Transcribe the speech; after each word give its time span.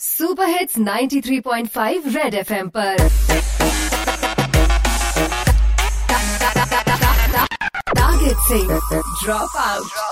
Super 0.00 0.48
hits 0.48 0.78
93.5 0.78 2.06
red 2.14 2.34
FM 2.36 2.68
पर 2.70 2.96
target 7.92 8.36
से 8.48 8.58
drop 9.22 9.56
out 9.60 10.02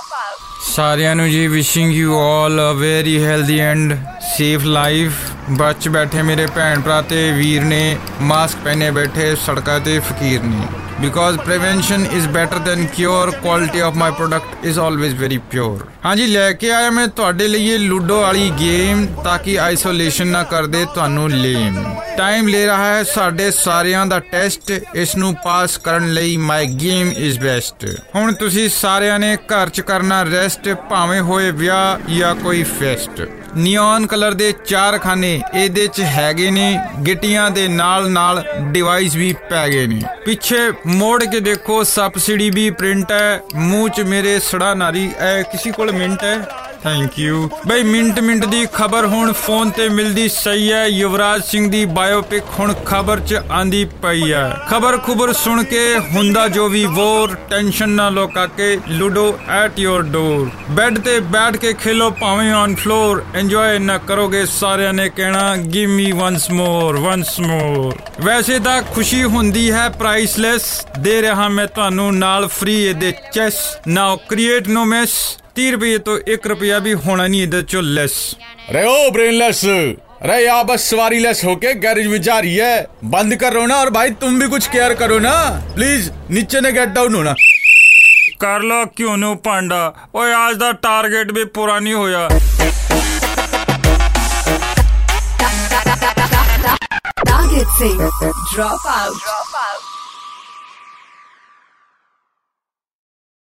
ਸਾਰਿਆਂ 0.67 1.15
ਨੂੰ 1.17 1.29
ਜੀ 1.31 1.47
wishing 1.49 1.93
you 1.93 2.19
all 2.19 2.61
a 2.61 2.73
very 2.75 3.17
healthy 3.25 3.59
and 3.61 3.97
safe 4.29 4.65
life 4.67 5.13
ਬਚ 5.59 5.89
ਬੈਠੇ 5.89 6.23
ਮੇਰੇ 6.23 6.47
ਭੈਣ 6.55 6.81
ਭਰਾ 6.81 7.01
ਤੇ 7.11 7.31
ਵੀਰ 7.33 7.63
ਨੇ 7.65 7.83
ਮਾਸਕ 8.23 8.59
ਪਹਿਨੇ 8.65 8.91
ਬੈਠੇ 8.91 9.35
ਸੜਕਾਂ 9.45 9.79
ਤੇ 9.81 9.99
ਫਕੀਰ 10.01 10.43
ਨੇ 10.45 10.67
because 11.02 11.38
prevention 11.40 12.06
is 12.08 12.28
better 12.30 12.60
than 12.60 12.86
cure 12.88 13.32
quality 13.34 13.80
of 13.80 13.96
my 13.96 14.12
product 14.12 14.66
is 14.66 14.80
always 14.80 15.14
very 15.16 15.38
pure 15.52 15.86
ਹਾਂਜੀ, 16.06 16.26
ਲੈ 16.28 16.52
ਕੇ 16.54 16.72
ਆਇਆ 16.72 16.90
ਮੈਂ 16.92 17.08
ਤੁਹਾਡੇ 17.10 17.48
ਲਈ 17.48 17.68
ਇਹ 17.68 17.80
ਲੂਡੋ 17.80 18.20
ਵਾਲੀ 18.22 18.50
ਗੇਮ 18.60 19.06
ਤਾਂ 19.24 19.38
ਕਿ 19.40 19.58
ਆਈਸੋਲੇਸ਼ਨ 19.60 20.28
ਨਾ 20.28 20.44
ਕਰਦੇ 20.46 20.84
ਤੁਹਾਨੂੰ 20.94 21.30
ਲੇਮ 21.32 21.84
ਟਾਈਮ 22.18 22.48
ਲੈ 22.48 22.66
ਰਹਾ 22.66 22.86
ਹੈ 22.88 23.04
ਸਾਡੇ 23.06 23.50
ਸਾਰਿਆਂ 23.54 24.06
ਦਾ 24.06 24.20
ਟੈਸਟ 24.32 24.72
ਇਸ 24.96 25.16
ਨੂੰ 25.16 25.34
ਪਾਸ 25.44 25.78
ਕਰਨ 25.80 26.12
ਲਈ 26.14 26.36
ਮਾਈ 26.40 26.68
ਗੇਮ 26.82 27.12
ਇਜ਼ 27.18 27.40
ਬੈਸਟ 27.40 27.86
ਹੁਣ 28.16 28.34
ਤੁਸੀਂ 28.36 28.70
ਸਾਰਿਆਂ 28.72 29.20
ਨੇ 29.20 29.36
ਘਰ 29.48 29.70
'ਚ 29.70 29.82
ਕਰਨਾ 29.84 30.24
ਰੈਸਟ 30.26 30.70
ਭਾਵੇਂ 30.90 31.22
ਹੋਏ 31.22 31.52
ਵਿਆਹ 31.54 32.10
ਜਾਂ 32.10 32.34
ਕੋਈ 32.36 32.64
ਫੈਸਟ 32.80 33.22
ਨਿਓਨ 33.56 34.06
ਕਲਰ 34.08 34.34
ਦੇ 34.34 34.54
ਚਾਰ 34.66 34.98
ਖਾਨੇ 34.98 35.42
ਇਹਦੇ 35.54 35.88
'ਚ 35.88 36.02
ਹੈਗੇ 36.02 36.52
ਨੇ, 36.52 36.80
ਗਿੱਟੀਆਂ 37.06 37.50
ਦੇ 37.52 37.68
ਨਾਲ 37.68 38.10
ਨਾਲ 38.12 38.44
ਡਿਵਾਈਸ 38.62 39.16
ਵੀ 39.16 39.34
ਪੈ 39.50 39.70
ਗਏ 39.70 39.88
ਨੇ। 39.88 40.02
ਪਿੱਛੇ 40.26 40.72
ਮੋੜ 40.88 41.24
ਕੇ 41.24 41.40
ਦੇਖੋ, 41.40 41.84
ਸਬਸਿਡੀ 41.84 42.50
ਵੀ 42.50 42.70
ਪ੍ਰਿੰਟ 42.70 43.12
ਹੈ। 43.12 43.42
ਮੂੰਹ 43.56 43.90
'ਚ 43.90 44.02
ਮੇਰੇ 44.02 44.40
ਸੜਾ 44.40 44.74
ਨਾਰੀ 44.74 45.12
ਐ 45.18 45.42
ਕਿਸੇ 45.42 45.72
ਕੋਲ 45.72 45.92
ਮਿੰਟ 45.92 46.24
ਹੈ? 46.24 46.46
ਥੈਂਕ 46.84 47.18
ਯੂ 47.20 47.50
ਬਈ, 47.68 47.84
ਮਿੰਟ 47.84 48.20
ਮਿੰਟ 48.20 48.46
ਦੀ 48.46 48.66
ਖਬਰ 48.74 49.06
ਹੁਣ 49.06 49.32
ਫੋਨ 49.36 49.70
ਤੇ 49.70 49.88
ਮਿਲਦੀ 49.90 50.28
ਸਹੀ 50.30 50.72
ਹੈ। 50.72 50.86
ਯੁਵਰਾਜ 50.88 51.44
ਸਿੰਘ 51.44 51.70
ਦੀ 51.72 51.84
ਬਾਇਓਪਿਕ 51.98 52.44
ਹੁਣ 52.60 52.74
ਖਬਰ 52.86 53.20
'ਚ 53.20 53.40
ਆਂਦੀ 53.52 53.84
ਪਈ 54.02 54.32
ਹੈ। 54.34 54.50
ਖਬਰ 54.70 54.98
ਖੁਬਰ 54.98 55.34
ਸੁਣ 55.34 55.64
ਕੇ 55.64 55.82
ਹੁੰਦਾ 56.14 56.48
ਜੋ 56.48 56.68
ਵੀ 56.70 56.86
ਵੋਰ, 56.86 57.36
ਟੈਨਸ਼ਨ 57.50 57.90
ਨਾ 57.90 58.10
ਲੋ 58.10 58.28
ਕਾਕੇ, 58.28 58.78
Ludo 58.90 59.38
at 59.50 59.80
your 59.80 60.04
door 60.04 60.50
bed 60.72 61.00
ਤੇ 61.00 61.20
ਬੈਠ 61.30 61.58
ਕੇ 61.58 61.74
ਖੇਲੋ 61.74 62.10
ਭਾਵੇਂ 62.12 62.54
ਔਨ 62.54 62.76
ਫਲੋਰ 62.76 63.24
ਇੰਜੋਏ 63.36 63.80
ਨਾ 63.80 63.98
ਕਰੋਗੇ 63.98 64.46
ਸਾਰਿਆਂ 64.50 64.94
ਨੇ 64.94 65.10
ਕਹਿਣਾ 65.10 65.56
give 65.74 65.90
me 65.90 66.12
once 66.12 66.50
more 66.52 66.98
once 66.98 67.40
more 67.40 67.98
ਵੈਸੇ 68.22 68.60
ਤਾਂ 68.60 68.82
ਖੁਸ਼ੀ 68.94 69.24
ਹੁੰਦੀ 69.24 69.70
ਹੈ 69.72 69.88
ਪ੍ਰਾਈਸਲੈਸ 69.90 70.64
ਦੇ 71.00 71.22
ਰਿਹਾ 71.22 71.48
ਮੈਂ 71.48 71.68
ਤੁਹਾਨੂੰ 71.68 72.14
ਨਾਲ 72.18 72.48
ਫ੍ਰੀ 72.50 72.76
ਇਹਦੇ 72.84 73.14
chess 73.34 73.56
now 73.88 74.16
create 74.30 74.68
no 74.68 74.86
mess 74.86 75.18
30 75.58 75.72
रुपये 75.72 75.98
तो 76.00 76.18
एक 76.30 76.48
रुपया 76.48 76.80
भी 76.80 76.92
होना 77.04 77.26
नहीं 77.28 77.44
इधर 77.44 77.62
चो 77.64 77.82
लेस 77.82 78.16
अरे 78.70 78.84
ओ 78.86 79.10
ब्रेनलेस 79.12 79.64
अरे 79.66 80.38
यहाँ 80.44 80.66
बस 80.66 80.84
सवारी 80.90 81.20
लेस 81.20 81.42
होके 81.46 81.74
गैरेज 81.80 82.08
में 82.08 82.22
जा 82.22 82.38
रही 82.40 82.56
है। 82.56 82.88
बंद 83.06 83.36
करो 83.36 83.66
ना 83.66 83.76
और 83.76 83.90
भाई 83.90 84.10
तुम 84.22 84.40
भी 84.40 84.48
कुछ 84.50 84.68
केयर 84.68 84.94
करो 84.94 85.20
ना। 85.20 85.34
प्लीज़ 85.76 86.10
नीचे 86.32 86.62
ने 86.62 86.72
गेट 86.72 86.90
डाउन 86.90 87.16
होना। 87.16 87.34
कर 88.42 88.62
लो 88.62 88.84
क्यों 88.98 89.18
नो 89.18 89.34
पांडा? 89.46 89.82
ओए 90.16 90.34
आज 90.34 90.56
दा 90.56 90.72
टारगेट 90.86 91.32
भी 91.32 91.46
पूरा 91.58 91.80
नहीं 91.80 91.94
होया। 91.94 92.28
टारगेट 97.20 97.68
से 97.78 97.90
ड्रॉप 98.56 98.88
आउट 98.88 99.16